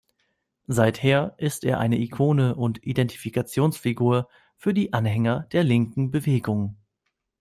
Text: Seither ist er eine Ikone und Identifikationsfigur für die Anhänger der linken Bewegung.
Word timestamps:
Seither 0.67 1.35
ist 1.37 1.63
er 1.63 1.77
eine 1.79 1.99
Ikone 1.99 2.55
und 2.55 2.83
Identifikationsfigur 2.83 4.27
für 4.57 4.73
die 4.73 4.93
Anhänger 4.93 5.41
der 5.51 5.63
linken 5.63 6.09
Bewegung. 6.09 6.75